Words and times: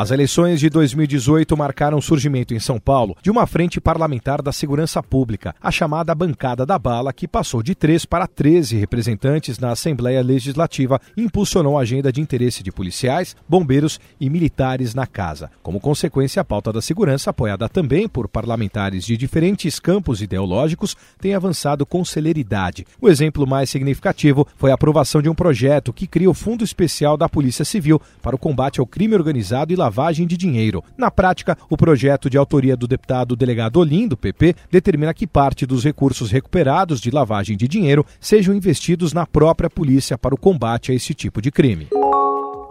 As 0.00 0.10
eleições 0.10 0.60
de 0.60 0.70
2018 0.70 1.54
marcaram 1.54 1.98
o 1.98 2.00
surgimento 2.00 2.54
em 2.54 2.58
São 2.58 2.80
Paulo 2.80 3.14
de 3.20 3.30
uma 3.30 3.46
frente 3.46 3.78
parlamentar 3.78 4.40
da 4.40 4.50
segurança 4.50 5.02
pública, 5.02 5.54
a 5.60 5.70
chamada 5.70 6.14
Bancada 6.14 6.64
da 6.64 6.78
Bala, 6.78 7.12
que 7.12 7.28
passou 7.28 7.62
de 7.62 7.74
3 7.74 8.06
para 8.06 8.26
13 8.26 8.78
representantes 8.78 9.58
na 9.58 9.72
Assembleia 9.72 10.22
Legislativa 10.22 10.98
e 11.14 11.22
impulsionou 11.22 11.76
a 11.76 11.82
agenda 11.82 12.10
de 12.10 12.18
interesse 12.18 12.62
de 12.62 12.72
policiais, 12.72 13.36
bombeiros 13.46 14.00
e 14.18 14.30
militares 14.30 14.94
na 14.94 15.06
casa. 15.06 15.50
Como 15.62 15.78
consequência, 15.78 16.40
a 16.40 16.44
pauta 16.46 16.72
da 16.72 16.80
segurança, 16.80 17.28
apoiada 17.28 17.68
também 17.68 18.08
por 18.08 18.26
parlamentares 18.26 19.04
de 19.04 19.18
diferentes 19.18 19.78
campos 19.78 20.22
ideológicos, 20.22 20.96
tem 21.20 21.34
avançado 21.34 21.84
com 21.84 22.02
celeridade. 22.06 22.86
O 23.02 23.06
exemplo 23.06 23.46
mais 23.46 23.68
significativo 23.68 24.48
foi 24.56 24.70
a 24.70 24.74
aprovação 24.76 25.20
de 25.20 25.28
um 25.28 25.34
projeto 25.34 25.92
que 25.92 26.06
cria 26.06 26.30
o 26.30 26.32
Fundo 26.32 26.64
Especial 26.64 27.18
da 27.18 27.28
Polícia 27.28 27.66
Civil 27.66 28.00
para 28.22 28.34
o 28.34 28.38
combate 28.38 28.80
ao 28.80 28.86
crime 28.86 29.14
organizado 29.14 29.74
e 29.74 29.76
lavagem 29.76 29.89
de 30.26 30.36
dinheiro. 30.36 30.82
Na 30.96 31.10
prática, 31.10 31.56
o 31.68 31.76
projeto 31.76 32.30
de 32.30 32.38
autoria 32.38 32.76
do 32.76 32.86
deputado 32.86 33.34
delegado 33.34 33.78
Olim, 33.78 34.06
do 34.06 34.16
PP, 34.16 34.54
determina 34.70 35.12
que 35.12 35.26
parte 35.26 35.66
dos 35.66 35.84
recursos 35.84 36.30
recuperados 36.30 37.00
de 37.00 37.10
lavagem 37.10 37.56
de 37.56 37.66
dinheiro 37.66 38.04
sejam 38.20 38.54
investidos 38.54 39.12
na 39.12 39.26
própria 39.26 39.68
polícia 39.68 40.16
para 40.16 40.34
o 40.34 40.38
combate 40.38 40.92
a 40.92 40.94
esse 40.94 41.14
tipo 41.14 41.42
de 41.42 41.50
crime. 41.50 41.88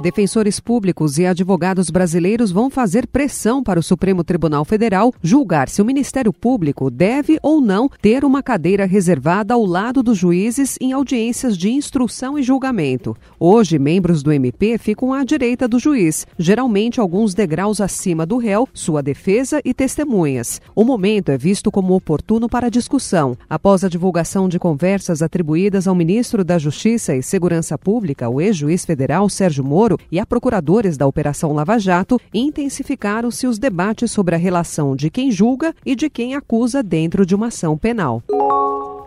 Defensores 0.02 0.62
públicos 0.62 1.18
e 1.18 1.26
advogados 1.26 1.90
brasileiros 1.90 2.52
vão 2.52 2.70
fazer 2.70 3.06
pressão 3.06 3.62
para 3.62 3.82
o 3.82 3.84
Supremo 3.84 4.24
Tribunal 4.24 4.64
Federal 4.64 5.14
julgar 5.22 5.68
se 5.68 5.82
o 5.82 5.86
Ministério 5.86 6.32
Público 6.32 6.90
deve 6.90 7.38
ou 7.44 7.60
não 7.60 7.90
ter 8.02 8.24
uma 8.24 8.42
cadeira 8.42 8.86
reservada 8.86 9.54
ao 9.54 9.66
lado 9.66 10.02
dos 10.02 10.18
juízes 10.18 10.78
em 10.80 10.94
audiências 10.94 11.58
de 11.58 11.70
instrução 11.70 12.40
e 12.40 12.44
julgamento. 12.44 13.14
Hoje, 13.38 13.78
membros 13.78 14.24
do 14.24 14.32
MP 14.32 14.78
ficam 14.78 15.12
à 15.12 15.26
direita 15.26 15.68
do 15.68 15.78
juiz, 15.78 16.26
geralmente 16.38 17.02
alguns 17.02 17.34
degraus 17.34 17.82
acima 17.82 18.26
do 18.26 18.38
réu, 18.38 18.70
sua 18.74 19.04
defesa 19.04 19.60
e 19.66 19.74
testemunhas. 19.74 20.62
O 20.74 20.86
momento 20.86 21.30
é 21.30 21.38
visto 21.38 21.70
como 21.70 21.94
oportuno 21.94 22.48
para 22.48 22.72
discussão. 22.72 23.38
Após 23.50 23.84
a 23.84 23.90
divulgação 23.90 24.48
de 24.48 24.60
conversas 24.60 25.22
atribuídas 25.22 25.90
ao 25.90 25.96
ministro 25.96 26.42
da 26.46 26.58
Justiça 26.58 27.18
e 27.18 27.22
Segurança 27.22 27.78
Pública, 27.78 28.30
o 28.30 28.40
ex-juiz 28.40 28.86
federal 28.86 29.28
Sérgio 29.28 29.66
Moro, 29.66 29.89
Moro 29.90 30.00
e 30.12 30.20
a 30.20 30.26
procuradores 30.26 30.98
da 30.98 31.08
Operação 31.08 31.52
Lava 31.52 31.80
Jato, 31.80 32.20
intensificaram-se 32.32 33.48
os 33.48 33.58
debates 33.58 34.12
sobre 34.12 34.36
a 34.36 34.38
relação 34.38 34.96
de 34.96 35.10
quem 35.10 35.32
julga 35.32 35.74
e 35.84 35.96
de 35.96 36.10
quem 36.10 36.36
acusa 36.36 36.84
dentro 36.84 37.26
de 37.26 37.34
uma 37.34 37.48
ação 37.48 37.76
penal. 37.76 38.22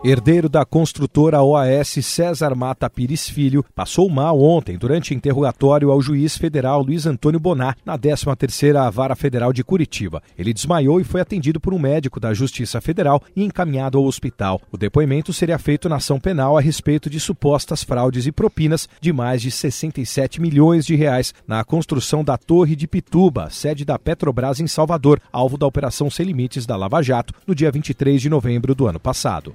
Herdeiro 0.05 0.49
da 0.49 0.65
construtora 0.65 1.41
OAS 1.41 1.87
César 2.01 2.53
Mata 2.55 2.89
Pires 2.89 3.29
Filho 3.29 3.63
passou 3.73 4.09
mal 4.09 4.37
ontem 4.37 4.77
durante 4.77 5.13
interrogatório 5.13 5.89
ao 5.91 6.01
juiz 6.01 6.37
federal 6.37 6.81
Luiz 6.81 7.05
Antônio 7.05 7.39
Bonar 7.39 7.77
na 7.85 7.97
13ª 7.97 8.91
Vara 8.91 9.15
Federal 9.15 9.53
de 9.53 9.63
Curitiba. 9.63 10.21
Ele 10.37 10.53
desmaiou 10.53 10.99
e 10.99 11.05
foi 11.05 11.21
atendido 11.21 11.57
por 11.57 11.73
um 11.73 11.79
médico 11.79 12.19
da 12.19 12.33
Justiça 12.33 12.81
Federal 12.81 13.23
e 13.33 13.45
encaminhado 13.45 13.97
ao 13.97 14.03
hospital. 14.03 14.59
O 14.73 14.77
depoimento 14.77 15.31
seria 15.31 15.57
feito 15.57 15.87
na 15.87 15.95
ação 15.95 16.19
penal 16.19 16.57
a 16.57 16.61
respeito 16.61 17.09
de 17.09 17.17
supostas 17.17 17.81
fraudes 17.81 18.27
e 18.27 18.31
propinas 18.33 18.89
de 18.99 19.13
mais 19.13 19.41
de 19.41 19.51
67 19.51 20.41
milhões 20.41 20.85
de 20.85 20.95
reais 20.95 21.33
na 21.47 21.63
construção 21.63 22.25
da 22.25 22.37
Torre 22.37 22.75
de 22.75 22.89
Pituba, 22.89 23.49
sede 23.49 23.85
da 23.85 23.97
Petrobras 23.97 24.59
em 24.59 24.67
Salvador, 24.67 25.21
alvo 25.31 25.57
da 25.57 25.65
Operação 25.65 26.09
Sem 26.09 26.25
Limites 26.25 26.65
da 26.65 26.75
Lava 26.75 27.01
Jato, 27.01 27.33
no 27.47 27.55
dia 27.55 27.71
23 27.71 28.21
de 28.21 28.29
novembro 28.29 28.75
do 28.75 28.85
ano 28.85 28.99
passado. 28.99 29.53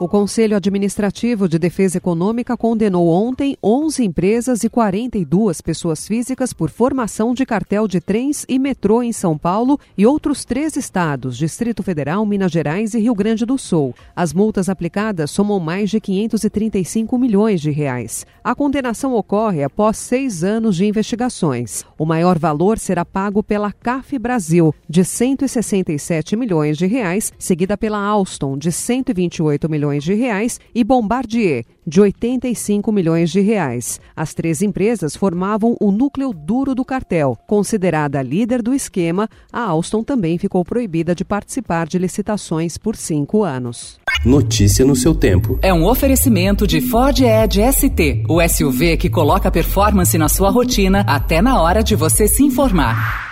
O 0.00 0.08
Conselho 0.08 0.56
Administrativo 0.56 1.46
de 1.46 1.58
Defesa 1.58 1.98
Econômica 1.98 2.56
condenou 2.56 3.08
ontem 3.08 3.56
11 3.62 4.02
empresas 4.02 4.64
e 4.64 4.68
42 4.68 5.60
pessoas 5.60 6.08
físicas 6.08 6.52
por 6.52 6.70
formação 6.70 7.34
de 7.34 7.44
cartel 7.46 7.86
de 7.86 8.00
trens 8.00 8.44
e 8.48 8.58
metrô 8.58 9.02
em 9.02 9.12
São 9.12 9.36
Paulo 9.38 9.78
e 9.96 10.04
outros 10.04 10.44
três 10.44 10.76
estados, 10.76 11.36
Distrito 11.36 11.82
Federal, 11.82 12.24
Minas 12.26 12.50
Gerais 12.50 12.94
e 12.94 13.00
Rio 13.00 13.14
Grande 13.14 13.44
do 13.44 13.56
Sul. 13.58 13.94
As 14.16 14.32
multas 14.32 14.68
aplicadas 14.68 15.30
somam 15.30 15.60
mais 15.60 15.90
de 15.90 16.00
535 16.00 17.16
milhões 17.16 17.60
de 17.60 17.70
reais. 17.70 18.26
A 18.42 18.54
condenação 18.54 19.14
ocorre 19.14 19.62
após 19.62 19.98
seis 19.98 20.42
anos 20.42 20.76
de 20.76 20.86
investigações. 20.86 21.84
O 21.96 22.06
maior 22.06 22.38
valor 22.38 22.78
será 22.78 23.04
pago 23.04 23.42
pela 23.42 23.70
CAF 23.70 24.18
Brasil, 24.18 24.74
de 24.88 25.04
167 25.04 26.34
milhões 26.34 26.76
de 26.76 26.86
reais, 26.86 27.32
seguida 27.38 27.76
pela 27.76 27.98
Alstom, 27.98 28.58
de 28.58 28.72
128 28.72 29.68
milhões 29.68 29.81
milhões 29.82 30.04
de 30.04 30.14
reais 30.14 30.60
e 30.72 30.84
Bombardier, 30.84 31.64
de 31.84 32.00
85 32.00 32.92
milhões 32.92 33.30
de 33.30 33.40
reais. 33.40 34.00
As 34.14 34.32
três 34.32 34.62
empresas 34.62 35.16
formavam 35.16 35.76
o 35.80 35.90
núcleo 35.90 36.32
duro 36.32 36.72
do 36.72 36.84
cartel. 36.84 37.36
Considerada 37.48 38.22
líder 38.22 38.62
do 38.62 38.72
esquema, 38.72 39.28
a 39.52 39.62
Alstom 39.62 40.04
também 40.04 40.38
ficou 40.38 40.64
proibida 40.64 41.16
de 41.16 41.24
participar 41.24 41.88
de 41.88 41.98
licitações 41.98 42.78
por 42.78 42.94
cinco 42.94 43.42
anos. 43.42 43.98
Notícia 44.24 44.84
no 44.84 44.94
seu 44.94 45.16
tempo. 45.16 45.58
É 45.60 45.74
um 45.74 45.84
oferecimento 45.84 46.64
de 46.64 46.80
Ford 46.80 47.18
Edge 47.18 47.60
ST, 47.72 48.22
o 48.28 48.40
SUV 48.48 48.96
que 48.96 49.10
coloca 49.10 49.50
performance 49.50 50.16
na 50.16 50.28
sua 50.28 50.48
rotina 50.48 51.00
até 51.08 51.42
na 51.42 51.60
hora 51.60 51.82
de 51.82 51.96
você 51.96 52.28
se 52.28 52.44
informar. 52.44 53.31